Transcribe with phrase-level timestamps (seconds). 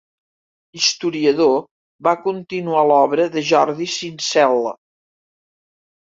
[0.77, 1.53] Historiador,
[2.07, 4.75] va continuar l'obra de Jordi Sincel·le.